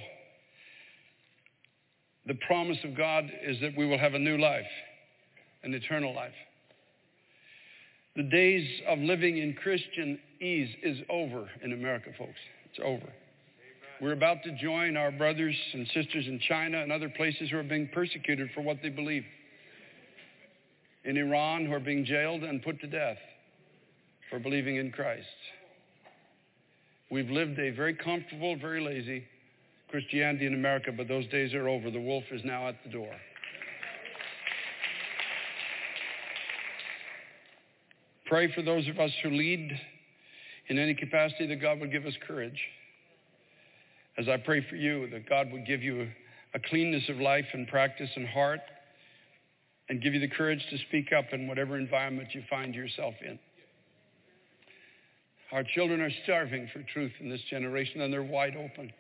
[2.26, 4.66] the promise of God is that we will have a new life,
[5.64, 6.34] an eternal life.
[8.16, 12.40] The days of living in Christian ease is over in America, folks.
[12.66, 13.12] It's over.
[14.02, 17.64] We're about to join our brothers and sisters in China and other places who are
[17.64, 19.24] being persecuted for what they believe.
[21.04, 23.18] In Iran, who are being jailed and put to death
[24.30, 25.26] for believing in Christ.
[27.12, 29.24] We've lived a very comfortable, very lazy
[29.89, 31.89] Christianity in America, but those days are over.
[31.89, 33.12] The wolf is now at the door.
[38.28, 39.72] Pray for those of us who lead
[40.68, 42.62] in any capacity that God would give us courage.
[44.20, 46.07] As I pray for you, that God would give you
[46.53, 48.60] a, cleanness of life and practice and heart
[49.88, 53.39] and give you the courage to speak up in whatever environment you find yourself in.
[55.52, 58.91] Our children are starving for truth in this generation and they're wide open.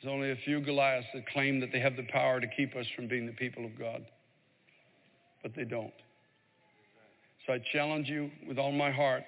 [0.00, 2.86] There's only a few Goliaths that claim that they have the power to keep us
[2.94, 4.04] from being the people of God,
[5.42, 5.92] but they don't.
[7.46, 9.22] So I challenge you with all my heart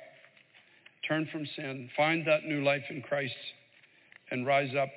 [1.06, 3.34] turn from sin, find that new life in Christ,
[4.30, 4.90] and rise up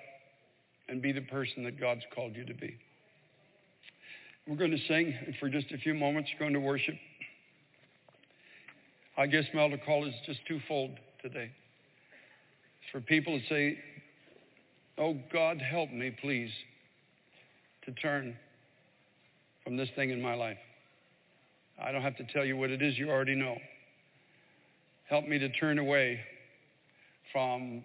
[0.89, 2.77] and be the person that God's called you to be.
[4.47, 6.95] We're going to sing for just a few moments, going to worship.
[9.17, 10.91] I guess my altar call is just twofold
[11.21, 11.51] today.
[12.81, 13.77] It's for people to say,
[14.97, 16.51] Oh, God, help me, please,
[17.85, 18.35] to turn
[19.63, 20.57] from this thing in my life.
[21.81, 23.57] I don't have to tell you what it is, you already know.
[25.09, 26.19] Help me to turn away
[27.31, 27.83] from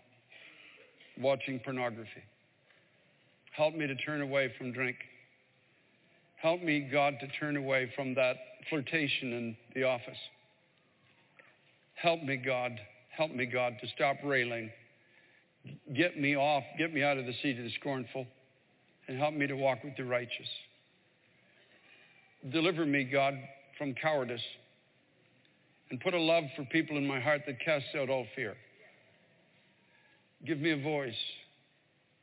[1.19, 2.23] watching pornography.
[3.57, 4.97] Help me to turn away from drink.
[6.43, 8.37] Help me, God, to turn away from that
[8.69, 10.19] flirtation in the office.
[11.97, 12.73] Help me, God.
[13.17, 14.71] Help me, God, to stop railing
[15.95, 18.27] Get me off, get me out of the seat of the scornful,
[19.09, 20.49] and help me to walk with the righteous.
[22.51, 23.35] Deliver me, God,
[23.79, 24.43] from cowardice,
[25.91, 28.57] and put a love for people in my heart that casts out all fear.
[30.45, 31.15] Give me a voice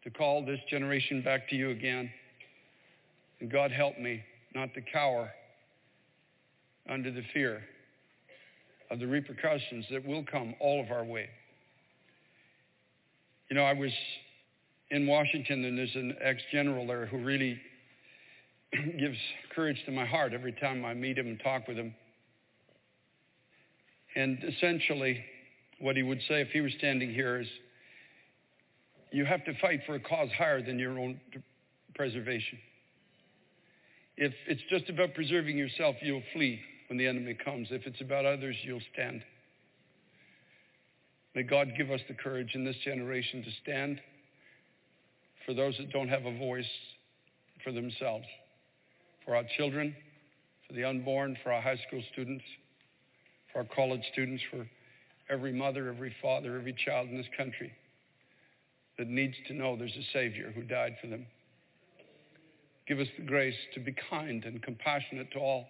[0.04, 2.10] to call this generation back to you again.
[3.40, 5.32] And God, help me not to cower
[6.90, 7.64] under the fear
[8.90, 11.30] of the repercussions that will come all of our way.
[13.50, 13.92] You know, I was
[14.92, 17.60] in Washington, and there's an ex-general there who really
[19.00, 19.18] gives
[19.56, 21.94] courage to my heart every time I meet him and talk with him.
[24.16, 25.24] And essentially,
[25.80, 27.48] what he would say if he was standing here is,
[29.12, 31.20] you have to fight for a cause higher than your own
[31.96, 32.58] preservation.
[34.18, 37.68] If it's just about preserving yourself, you'll flee when the enemy comes.
[37.72, 39.22] If it's about others, you'll stand.
[41.36, 44.00] May God give us the courage in this generation to stand
[45.46, 46.70] for those that don't have a voice
[47.64, 48.26] for themselves,
[49.26, 49.96] for our children,
[50.68, 52.44] for the unborn, for our high school students,
[53.52, 54.68] for our college students, for
[55.30, 57.72] every mother, every father, every child in this country
[58.98, 61.26] that needs to know there's a Savior who died for them.
[62.88, 65.66] Give us the grace to be kind and compassionate to all,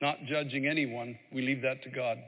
[0.00, 2.18] not judging anyone, we leave that to God,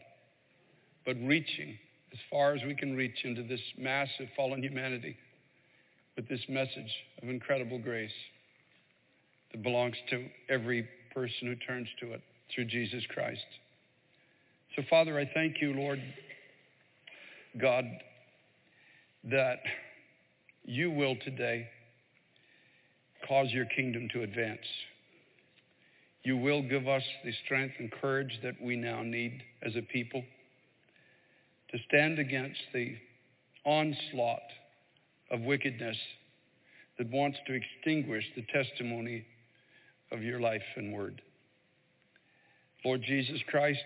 [1.07, 1.79] but reaching
[2.13, 5.17] as far as we can reach into this massive fallen humanity
[6.17, 6.93] with this message
[7.23, 8.11] of incredible grace
[9.53, 12.23] that belongs to every person who turns to it
[12.55, 13.41] through Jesus Christ.
[14.77, 16.01] So, Father, I thank you, Lord
[17.61, 17.85] God,
[19.25, 19.59] that
[20.65, 21.69] you will today
[23.27, 24.61] cause your kingdom to advance.
[26.23, 30.23] You will give us the strength and courage that we now need as a people
[31.71, 32.97] to stand against the
[33.65, 34.39] onslaught
[35.31, 35.97] of wickedness
[36.99, 39.25] that wants to extinguish the testimony
[40.13, 41.23] of your life and word.
[42.85, 43.79] Lord Jesus Christ,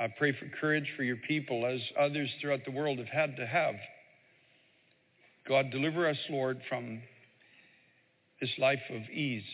[0.00, 3.46] I pray for courage for your people as others throughout the world have had to
[3.46, 3.74] have.
[5.46, 7.02] God, deliver us, Lord, from
[8.40, 9.44] this life of ease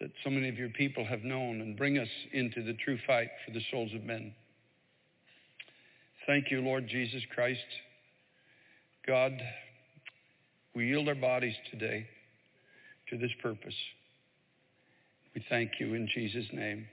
[0.00, 3.28] that so many of your people have known and bring us into the true fight
[3.44, 4.34] for the souls of men.
[6.26, 7.60] Thank you, Lord Jesus Christ.
[9.06, 9.32] God,
[10.74, 12.06] we yield our bodies today
[13.10, 13.74] to this purpose.
[15.34, 16.86] We thank you in Jesus' name.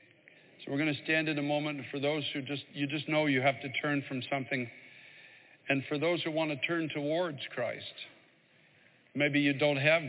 [0.59, 3.25] So we're going to stand in a moment for those who just, you just know
[3.25, 4.69] you have to turn from something.
[5.67, 7.93] And for those who want to turn towards Christ,
[9.15, 10.03] maybe you don't have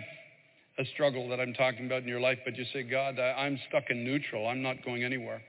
[0.78, 3.58] a struggle that I'm talking about in your life, but you say, God, I, am
[3.68, 4.48] stuck in neutral.
[4.48, 5.40] I'm not going anywhere.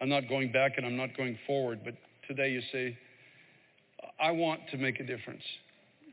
[0.00, 1.80] I'm not going back and I'm not going forward.
[1.84, 1.94] But
[2.28, 2.98] today you say,
[4.20, 5.42] I want to make a difference.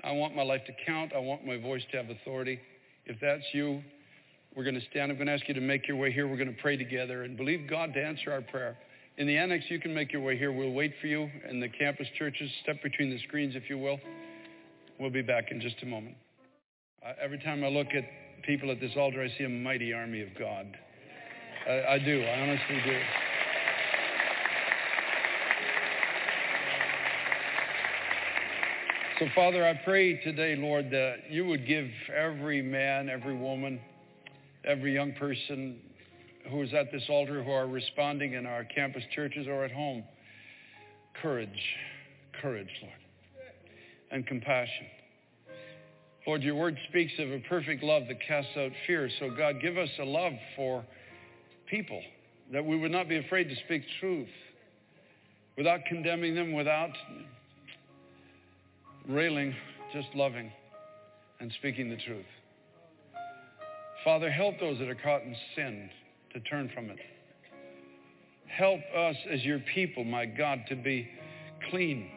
[0.03, 1.11] I want my life to count.
[1.13, 2.59] I want my voice to have authority.
[3.05, 3.81] If that's you,
[4.55, 5.11] we're going to stand.
[5.11, 6.27] I'm going to ask you to make your way here.
[6.27, 8.77] We're going to pray together and believe God to answer our prayer.
[9.17, 10.51] In the annex, you can make your way here.
[10.51, 11.29] We'll wait for you.
[11.49, 13.99] In the campus churches, step between the screens, if you will.
[14.99, 16.15] We'll be back in just a moment.
[17.05, 18.03] Uh, every time I look at
[18.43, 20.65] people at this altar, I see a mighty army of God.
[21.67, 22.23] I, I do.
[22.23, 22.99] I honestly do.
[29.19, 33.79] So, Father, I pray today, Lord, that you would give every man, every woman,
[34.65, 35.79] every young person
[36.49, 40.03] who is at this altar who are responding in our campus churches or at home
[41.21, 41.49] courage,
[42.41, 42.93] courage, Lord,
[44.11, 44.87] and compassion.
[46.27, 49.09] Lord, your word speaks of a perfect love that casts out fear.
[49.19, 50.83] So, God, give us a love for
[51.69, 52.01] people,
[52.51, 54.27] that we would not be afraid to speak truth
[55.57, 56.91] without condemning them, without
[59.07, 59.55] railing,
[59.93, 60.51] just loving
[61.39, 62.25] and speaking the truth.
[64.03, 65.89] Father, help those that are caught in sin
[66.33, 66.99] to turn from it.
[68.47, 71.07] Help us as your people, my God, to be
[71.69, 72.09] clean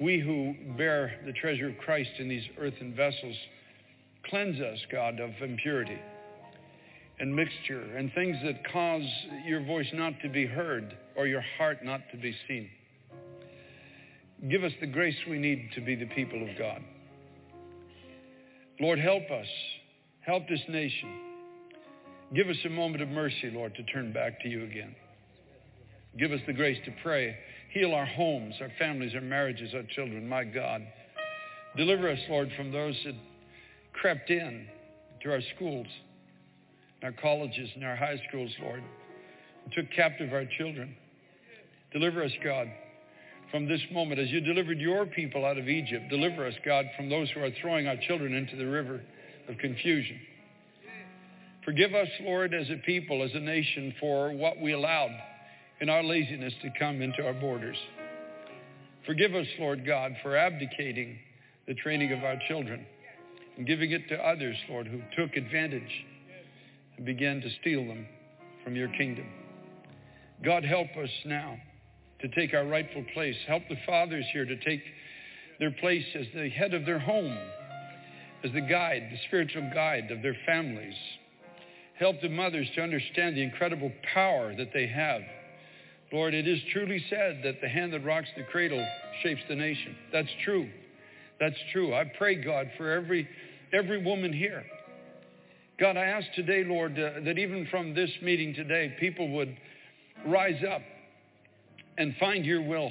[0.00, 3.36] we who bear the treasure of Christ in these earthen vessels,
[4.28, 5.98] cleanse us, God, of impurity
[7.18, 9.02] and mixture and things that cause
[9.44, 12.68] your voice not to be heard or your heart not to be seen.
[14.50, 16.82] Give us the grace we need to be the people of God.
[18.80, 19.46] Lord, help us.
[20.22, 21.20] Help this nation.
[22.34, 24.94] Give us a moment of mercy, Lord, to turn back to you again.
[26.18, 27.36] Give us the grace to pray
[27.72, 30.82] Heal our homes, our families, our marriages, our children, my God.
[31.76, 33.14] Deliver us, Lord, from those that
[33.92, 34.66] crept in
[35.22, 35.86] to our schools,
[37.02, 38.82] our colleges, and our high schools, Lord,
[39.64, 40.96] and took captive our children.
[41.92, 42.66] Deliver us, God,
[43.52, 46.08] from this moment as you delivered your people out of Egypt.
[46.10, 49.00] Deliver us, God, from those who are throwing our children into the river
[49.48, 50.18] of confusion.
[51.64, 55.10] Forgive us, Lord, as a people, as a nation, for what we allowed
[55.80, 57.76] in our laziness to come into our borders.
[59.06, 61.18] Forgive us, Lord God, for abdicating
[61.66, 62.84] the training of our children
[63.56, 66.04] and giving it to others, Lord, who took advantage
[66.96, 68.06] and began to steal them
[68.62, 69.26] from your kingdom.
[70.44, 71.56] God, help us now
[72.20, 73.36] to take our rightful place.
[73.46, 74.82] Help the fathers here to take
[75.58, 77.36] their place as the head of their home,
[78.44, 80.94] as the guide, the spiritual guide of their families.
[81.98, 85.22] Help the mothers to understand the incredible power that they have
[86.12, 88.84] Lord, it is truly said that the hand that rocks the cradle
[89.22, 89.94] shapes the nation.
[90.12, 90.68] That's true.
[91.38, 91.94] That's true.
[91.94, 93.28] I pray, God, for every,
[93.72, 94.64] every woman here.
[95.78, 99.56] God, I ask today, Lord, uh, that even from this meeting today, people would
[100.26, 100.82] rise up
[101.96, 102.90] and find your will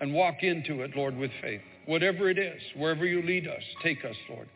[0.00, 1.62] and walk into it, Lord, with faith.
[1.86, 4.48] Whatever it is, wherever you lead us, take us, Lord.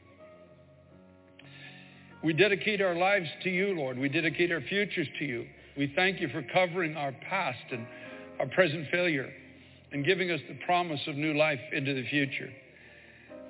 [2.22, 3.98] We dedicate our lives to you, Lord.
[3.98, 5.46] We dedicate our futures to you.
[5.76, 7.86] We thank you for covering our past and
[8.40, 9.30] our present failure
[9.92, 12.50] and giving us the promise of new life into the future.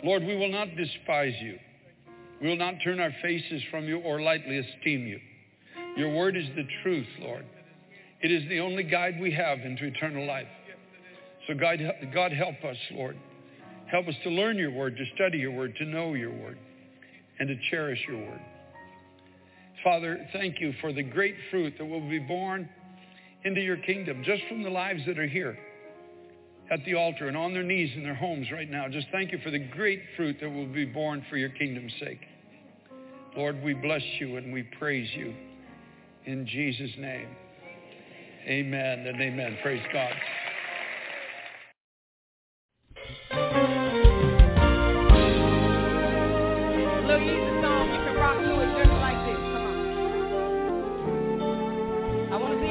[0.05, 1.59] Lord, we will not despise you.
[2.41, 5.21] We will not turn our faces from you or lightly esteem you.
[5.97, 7.47] Your word is the truth, Lord.
[8.21, 10.49] It is the only guide we have into eternal life.
[11.47, 11.79] So God,
[12.13, 13.17] God help us, Lord.
[13.91, 16.59] Help us to learn your word, to study your word, to know your word,
[17.39, 18.41] and to cherish your word.
[19.87, 22.69] Father, thank you for the great fruit that will be born
[23.45, 25.57] into your kingdom just from the lives that are here
[26.73, 28.89] at the altar and on their knees in their homes right now.
[28.89, 32.19] Just thank you for the great fruit that will be born for your kingdom's sake.
[33.37, 35.33] Lord, we bless you and we praise you
[36.25, 37.29] in Jesus' name.
[38.45, 39.57] Amen and amen.
[39.63, 40.15] Praise God.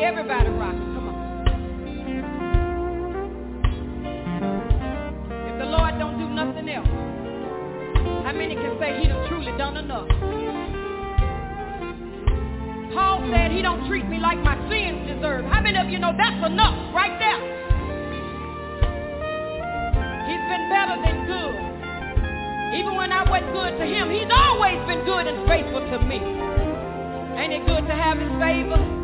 [0.04, 1.16] Everybody rock Come on.
[5.48, 6.88] If the Lord don't do nothing else,
[8.26, 10.08] how many can say he done truly done enough?
[12.94, 15.46] Paul said he don't treat me like my sins deserve.
[15.46, 17.40] How many of you know that's enough right there?
[20.28, 21.56] He's been better than good.
[22.80, 26.20] Even when I wasn't good to him, he's always been good and faithful to me.
[27.36, 28.95] Ain't it good to have his favor?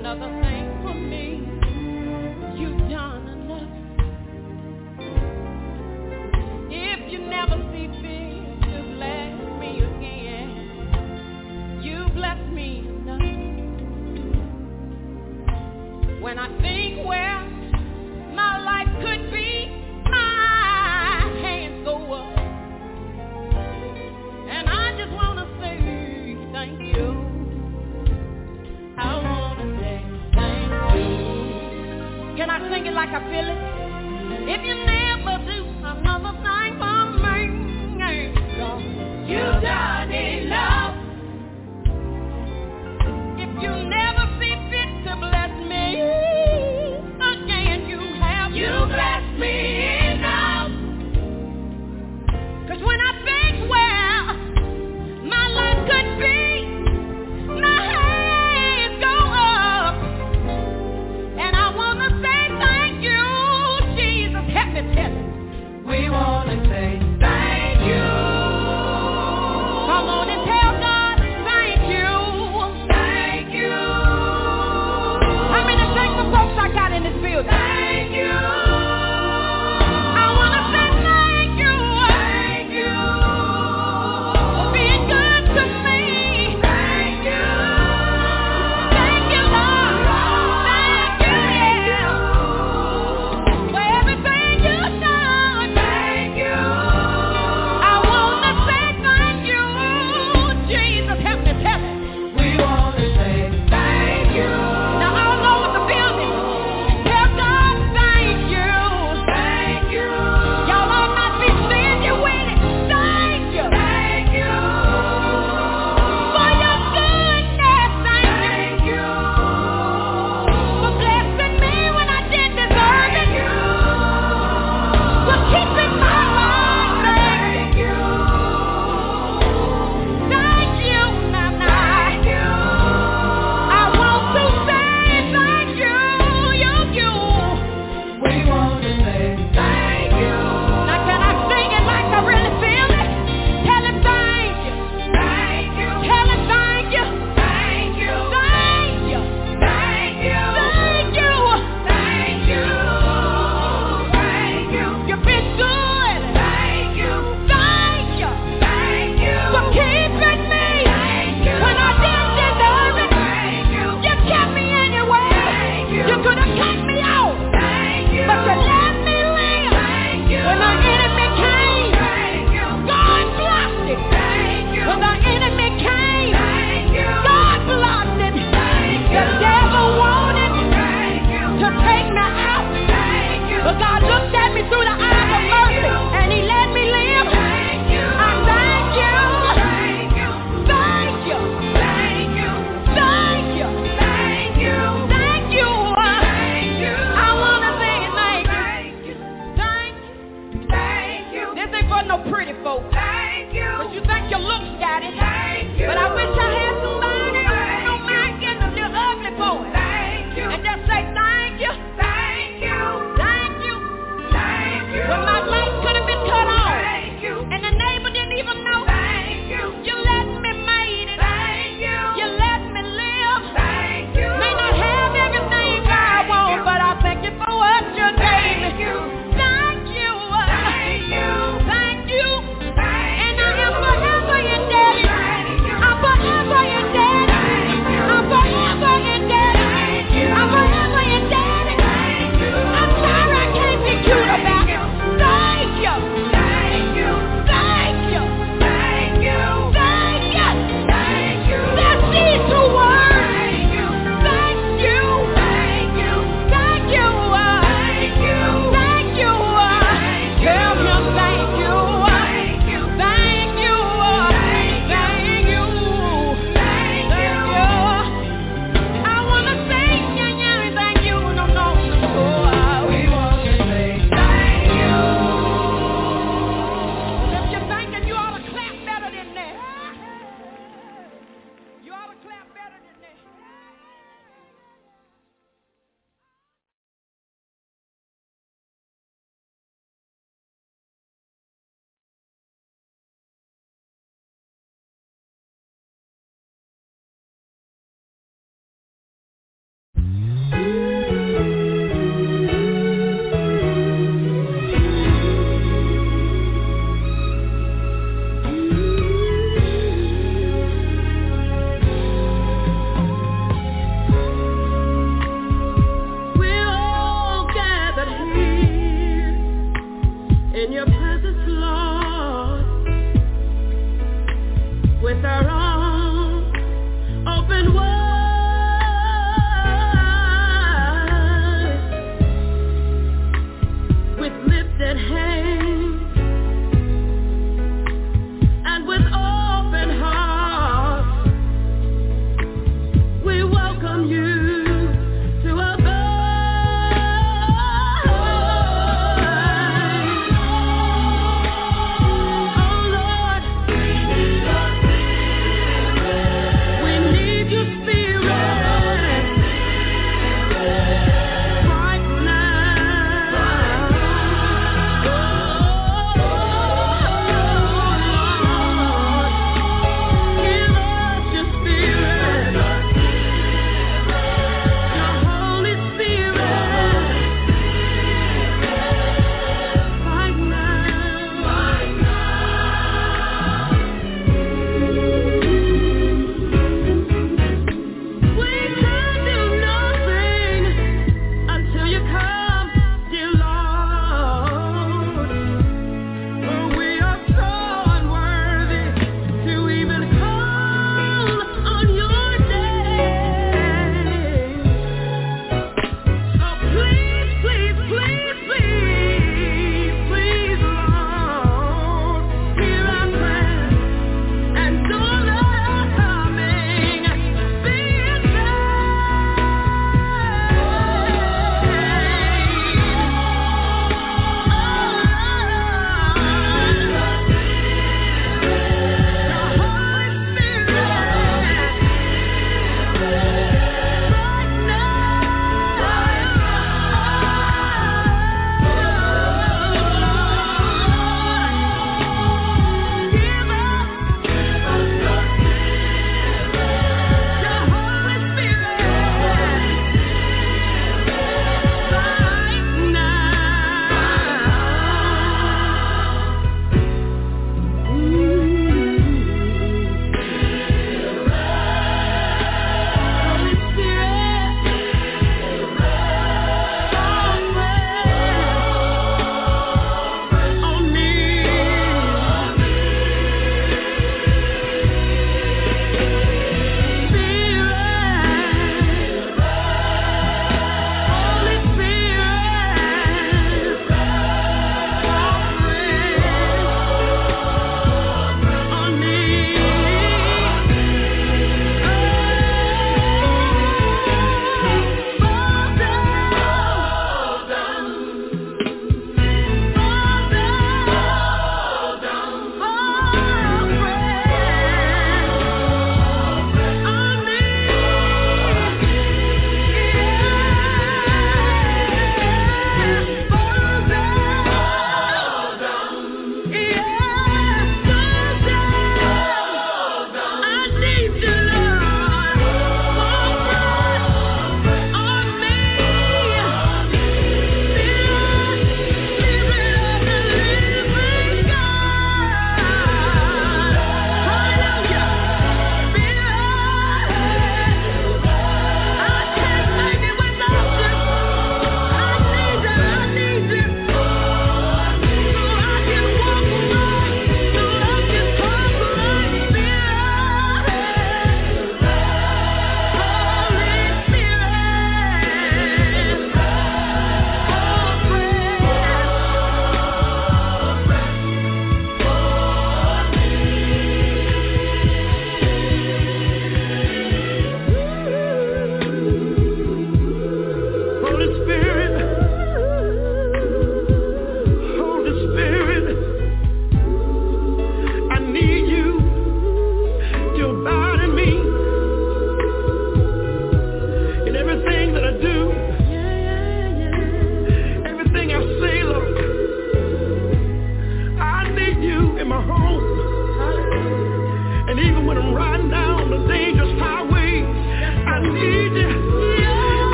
[0.00, 0.59] Another thing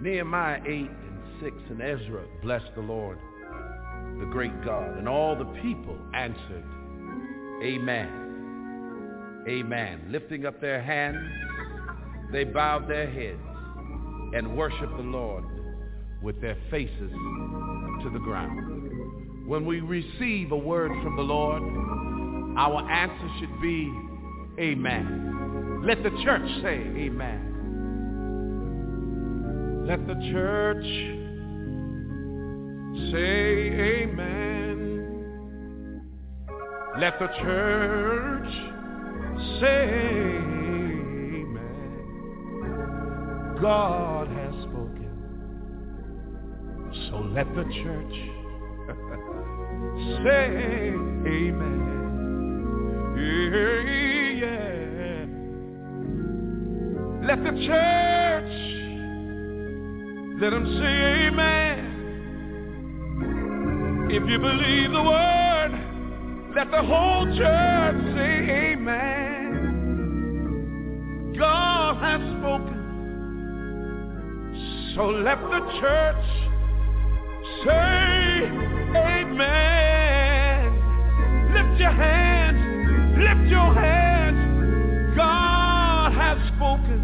[0.00, 3.18] Nehemiah 8 and 6 and Ezra blessed the Lord,
[4.20, 4.96] the great God.
[4.96, 6.64] And all the people answered,
[7.62, 9.44] Amen.
[9.48, 10.04] Amen.
[10.08, 11.18] Lifting up their hands,
[12.32, 13.40] they bowed their heads
[14.34, 15.44] and worshiped the Lord
[16.22, 17.10] with their faces
[18.02, 19.48] to the ground.
[19.48, 21.62] When we receive a word from the Lord,
[22.58, 23.92] our answer should be,
[24.60, 25.82] Amen.
[25.84, 27.47] Let the church say, Amen.
[29.88, 30.84] Let the church
[33.10, 33.72] say
[34.04, 34.84] amen.
[36.98, 38.52] Let the church
[39.60, 39.88] say
[41.40, 42.02] amen.
[43.62, 45.10] God has spoken.
[47.08, 48.16] So let the church
[50.22, 50.92] say
[51.24, 51.88] amen.
[54.36, 55.24] Yeah.
[57.26, 58.17] Let the church
[60.40, 61.78] let them say amen.
[64.08, 65.72] If you believe the word,
[66.54, 69.08] let the whole church say amen.
[71.36, 72.78] God has spoken.
[74.94, 76.26] So let the church
[77.64, 78.46] say
[78.96, 80.72] amen.
[81.52, 83.18] Lift your hands.
[83.18, 85.16] Lift your hands.
[85.16, 87.00] God has spoken.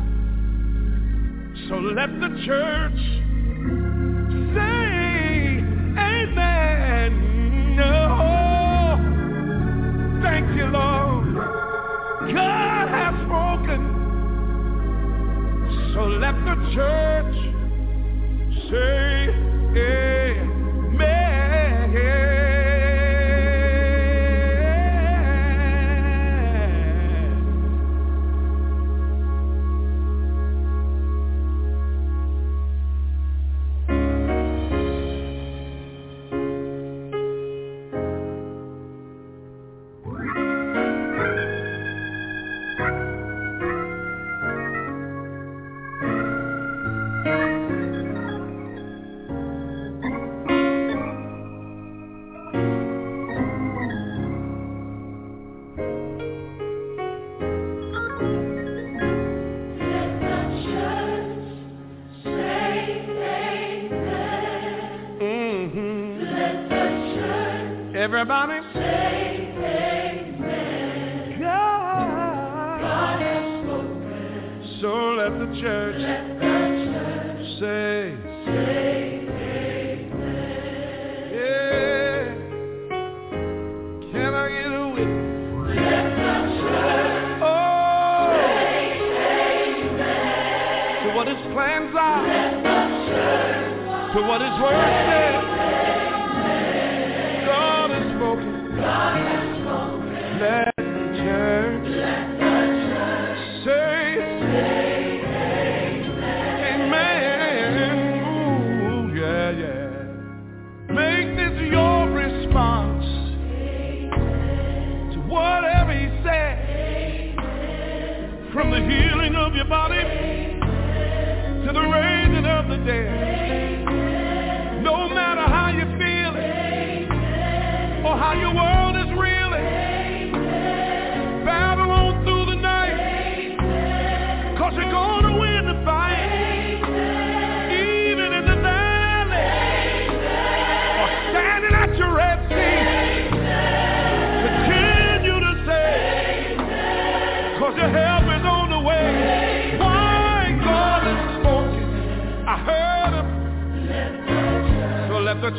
[1.68, 3.23] So let the church
[10.70, 11.34] Lord.
[12.34, 13.80] God has spoken.
[15.94, 17.36] So let the church
[18.70, 19.28] say
[68.24, 68.53] Everybody say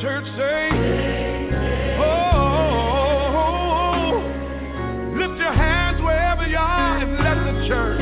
[0.02, 0.70] church say.
[2.00, 2.22] Oh.
[5.18, 8.02] Lift your hands wherever you are and let the church.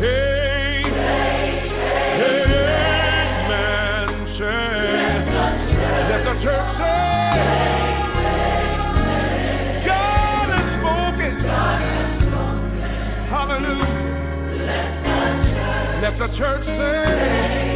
[0.00, 0.36] Hey,
[6.42, 7.38] church say,
[9.86, 11.34] God has spoken.
[13.30, 14.04] Hallelujah.
[16.02, 17.75] Let the church say,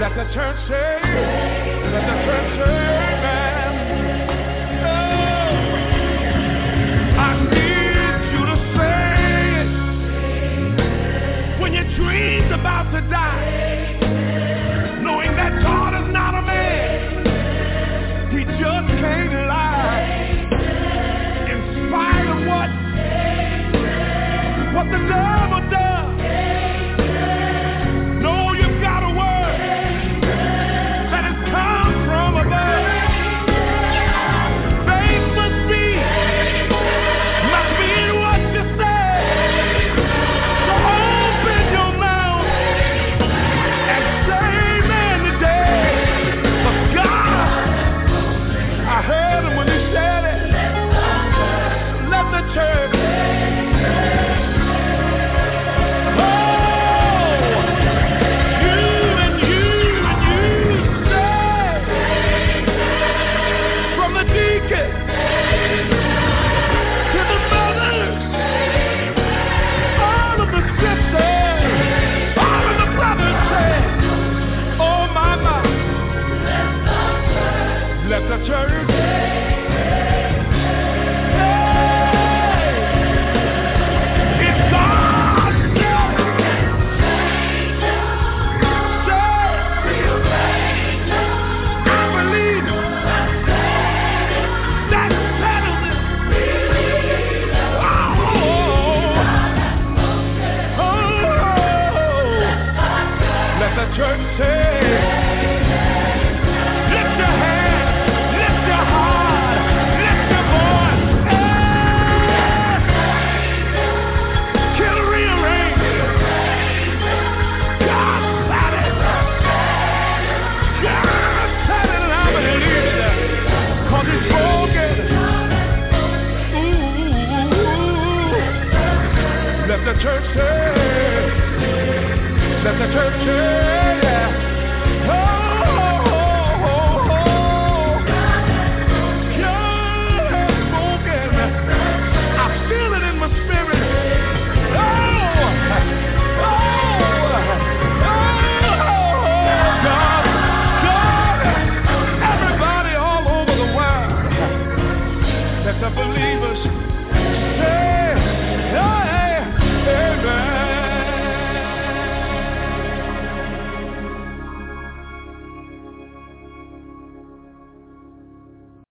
[0.00, 1.00] Let the church say.
[1.92, 2.76] Let the church say,
[3.14, 3.69] Amen.